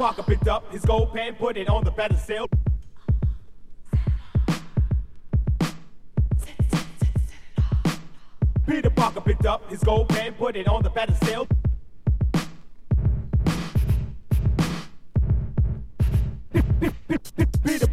[0.00, 2.48] up his gold pen, put it on the pedestal.
[8.66, 11.46] Peter Parker picked up his gold pen, put it on the pedestal.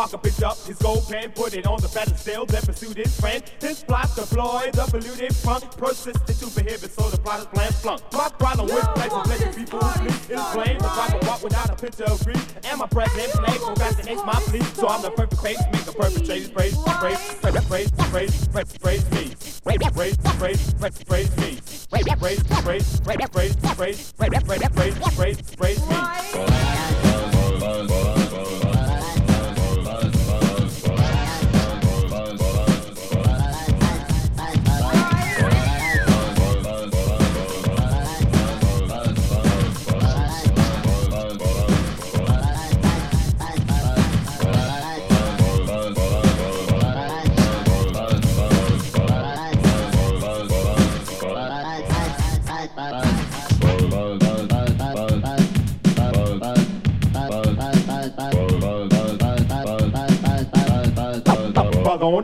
[0.00, 3.44] Parker picked up his gold pen, put it on the pedestal, then pursued his friend.
[3.60, 8.00] His plot deployed the polluted punk, persisted to prohibit, so the plot is plan flunk.
[8.14, 10.78] My problem with legislation, people who sleep is blame.
[10.78, 14.62] The problem walk without a picture of grief, and my president play procrastinates my plea.
[14.72, 19.10] So I'm the perfect face, make a perpetrator praise, praise, praise, praise, praise, praise, praise
[19.10, 19.36] me.
[19.60, 21.60] Praise, praise, praise, praise, praise me.
[21.92, 27.09] Praise, praise, praise, praise, praise, praise, praise, praise, praise, praise me.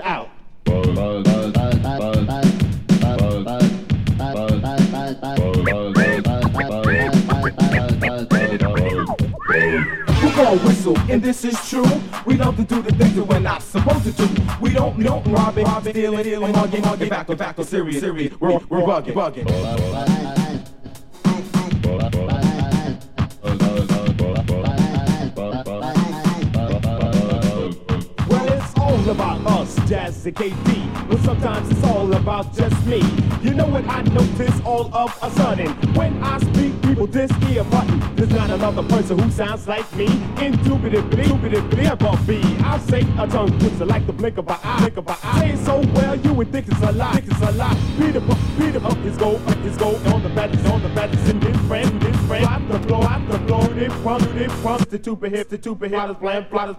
[0.00, 0.30] On out.
[0.66, 0.72] We
[10.32, 11.84] gon' whistle, and this is true.
[12.24, 14.28] We love to do the things that we're not supposed to do.
[14.60, 18.38] We don't know robbing, robbing, stealing, stealing, mugging, mugging, back to back, to serious, serious.
[18.40, 19.46] We're, we're bugging, bugging.
[29.06, 29.40] About
[29.86, 31.08] Jazz and KD.
[31.08, 32.98] But sometimes it's all about just me.
[33.40, 35.68] You know what I notice all of a sudden?
[35.94, 38.02] When I speak, people this ear button.
[38.16, 40.06] There's not another person who sounds like me.
[40.40, 42.40] Indubitably, indubitably, never be.
[42.64, 44.78] I say a tongue twister like the blink of an eye.
[44.80, 45.38] Blink of an eye.
[45.38, 47.12] Say it so well, you would think it's a lie.
[47.20, 47.74] Think it's a lie.
[48.26, 51.42] Buck, Peter, up his gold, up his gold on the battles, on the battles, and
[51.42, 52.44] his friend, his friend.
[52.44, 53.88] Flop the floor, flop the floor, they
[54.38, 54.90] they front.
[54.90, 55.94] The tuba hip, the tuba hip.
[55.94, 56.76] Plotters plan, plotters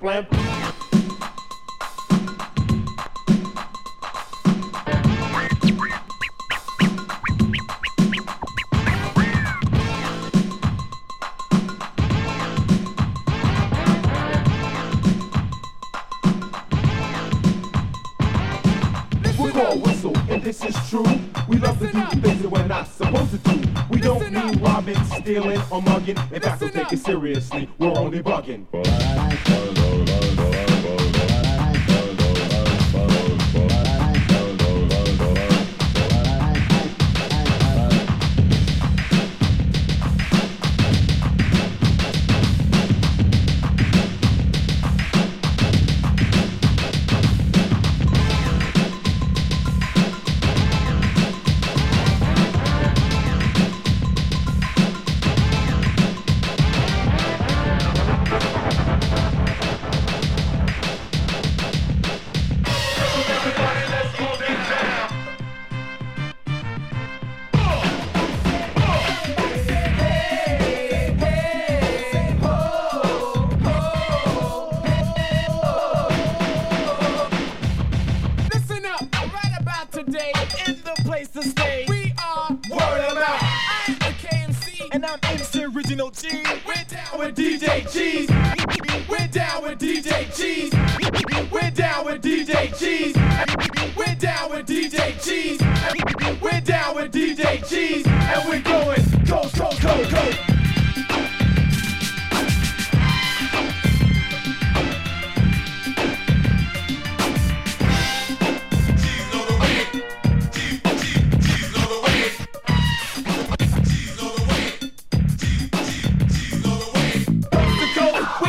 [24.68, 26.18] robbing, stealing, or mugging.
[26.32, 27.70] In fact, we take it seriously.
[27.80, 29.77] We're only bugging.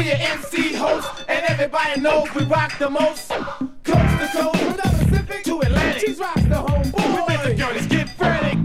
[0.09, 3.29] Your MC host, and everybody knows we rock the most.
[3.29, 7.03] Coast to coast, from the Pacific to Atlantic, she's rocks the home boy.
[7.03, 8.59] We make the girlies get frantic.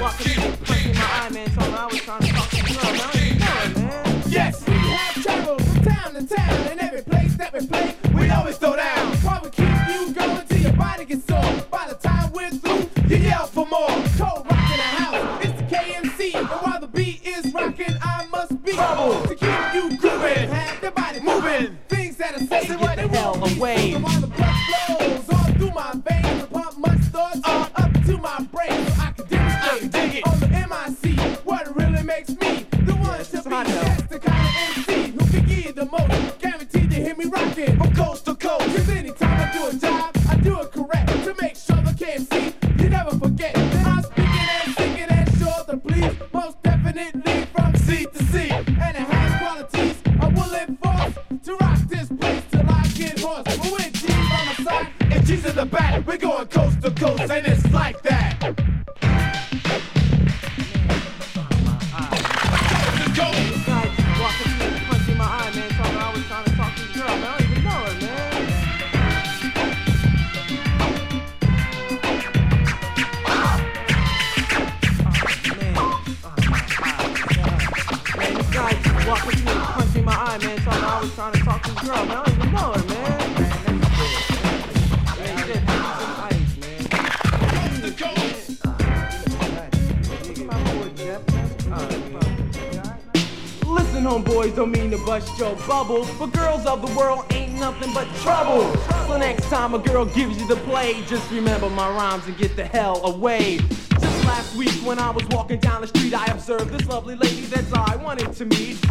[0.00, 0.34] Walking
[0.64, 3.19] punching my eye, man, me I was trying to talk to the
[33.50, 36.38] the kind of MC who can get the most.
[36.38, 38.64] Guaranteed to hear me rocking from coast to coast.
[38.64, 41.08] Cause anytime I do a job, I do it correct.
[41.24, 43.56] To make sure the KMC, you never forget.
[43.58, 46.14] I'm speaking and singing and sure to please.
[46.32, 48.50] Most definitely from sea to sea.
[48.50, 51.14] And it has qualities I will enforce
[51.44, 53.42] to rock this place till I get hoarse.
[53.44, 56.90] But with G's on my side and G's in the back, we're going coast to
[56.92, 58.79] coast, and it's like that.
[80.90, 81.94] I was trying to talk to girl.
[81.94, 83.20] I don't even know her, man.
[93.66, 97.94] Listen, homeboys, don't mean to bust your bubble, but girls of the world ain't nothing
[97.94, 98.74] but trouble.
[99.06, 102.56] So next time a girl gives you the play, just remember my rhymes and get
[102.56, 103.58] the hell away.
[103.58, 107.42] Just last week when I was walking down the street, I observed this lovely lady
[107.42, 108.84] that's all I wanted to meet.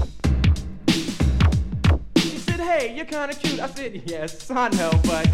[2.60, 3.62] Said, Hey, you're kinda cute.
[3.62, 5.26] I said, Yes, I know, but.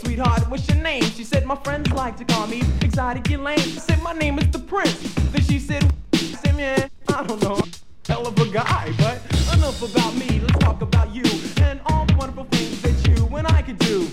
[0.00, 1.02] Sweetheart, what's your name?
[1.02, 3.58] She said, My friends like to call me Exotic Elaine.
[3.58, 4.98] I said, My name is the Prince.
[5.30, 5.84] Then she said,
[6.14, 7.60] I I don't know.
[8.08, 9.20] Hell of a guy, but
[9.52, 10.40] enough about me.
[10.40, 11.24] Let's talk about you
[11.60, 14.08] and all the wonderful things that you and I could do.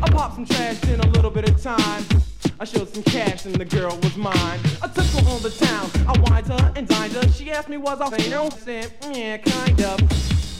[0.00, 2.04] I popped some trash in a little bit of time.
[2.60, 4.60] I showed some cash and the girl was mine.
[4.80, 5.90] I took her on the town.
[6.06, 7.26] I wined her and dined her.
[7.32, 10.53] She asked me was I saying I said, yeah, kind of.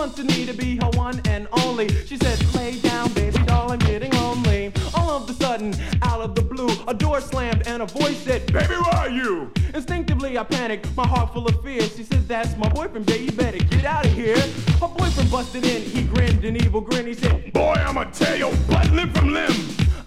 [0.00, 1.86] Wanted me to be her one and only.
[2.06, 4.72] She said, lay down, baby doll, I'm getting lonely.
[4.94, 8.50] All of a sudden, out of the blue, a door slammed and a voice said,
[8.50, 9.52] baby, where are you?
[9.74, 11.82] Instinctively, I panicked, my heart full of fear.
[11.82, 14.40] She said, that's my boyfriend, baby, you better get out of here.
[14.80, 17.06] Her boyfriend busted in, he grinned an evil grin.
[17.06, 19.52] He said, Boy, I'ma tear your butt limb from limb.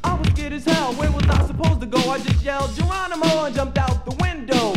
[0.04, 0.94] I was scared as hell.
[0.94, 2.00] Where was I supposed to go?
[2.10, 4.74] I just yelled Geronimo and jumped out the window.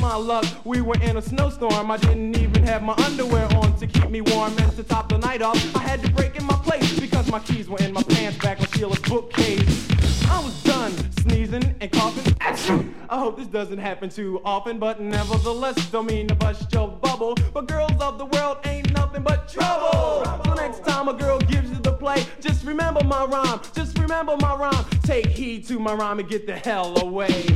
[0.00, 1.90] My luck, we were in a snowstorm.
[1.90, 4.56] I didn't even have my underwear on to keep me warm.
[4.58, 7.40] And to top the night off, I had to break in my place because my
[7.40, 9.88] keys were in my pants back on Sheila's bookcase.
[10.28, 12.32] I was done sneezing and coughing.
[12.34, 12.92] Achoo!
[13.08, 17.34] I hope this doesn't happen too often, but nevertheless, don't mean to bust your bubble.
[17.52, 20.24] But girls of the world ain't nothing but trouble.
[20.44, 23.60] So next time a girl gives you the play, just remember my rhyme.
[23.74, 24.84] Just remember my rhyme.
[25.02, 27.46] Take heed to my rhyme and get the hell away.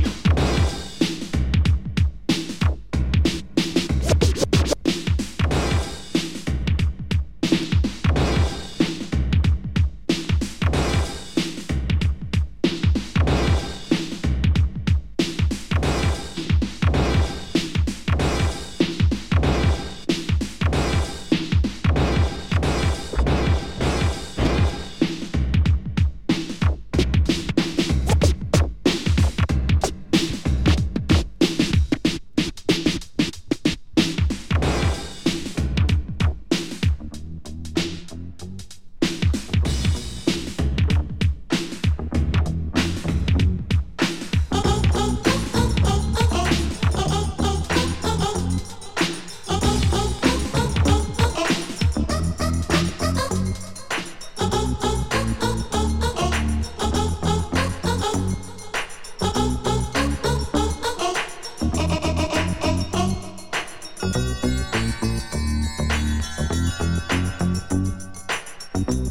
[69.01, 69.07] To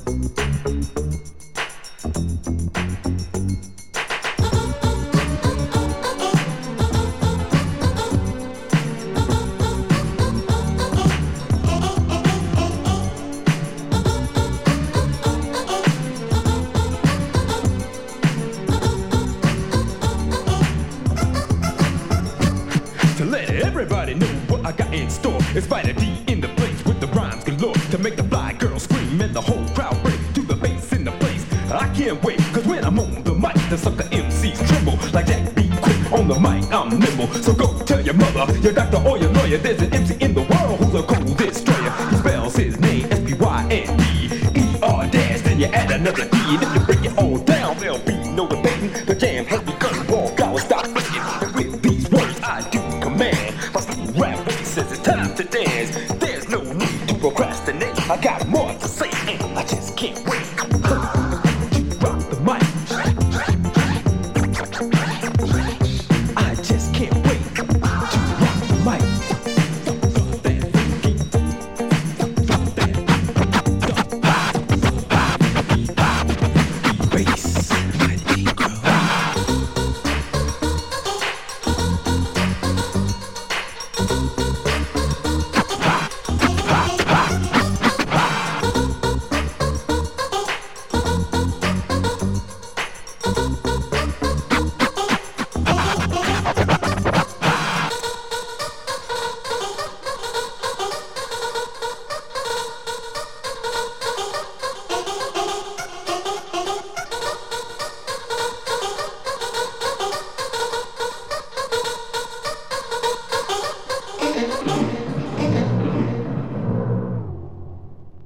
[23.27, 25.37] let everybody know what I got in store.
[25.55, 26.60] It's Spyder D in the
[27.01, 27.75] the rhymes galore.
[27.75, 31.05] To make the fly girl scream and the whole crowd break to the bass in
[31.05, 31.45] the place.
[31.73, 34.99] I can't wait, cause when I'm on the mic, the sucker MCs tremble.
[35.13, 35.71] Like that B.
[35.81, 37.29] Quick on the mic, I'm nimble.
[37.43, 39.59] So go tell your mother, your doctor, or your lawyer.
[39.59, 41.91] There's an MC in the world who's a cold destroyer.
[42.11, 45.41] He spells his name S-P-Y-N-D-E-R dash.
[45.41, 46.37] Then you add another D.
[46.37, 48.93] And if you break it all down, there'll be no debating.
[49.07, 49.80] The jam has begun.